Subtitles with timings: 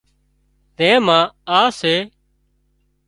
[0.77, 1.23] زين مان
[1.59, 1.95] آ سي سي